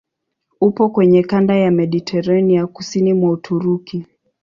[0.61, 4.05] Upo kwenye kanda ya Mediteranea kusini mwa Uturuki.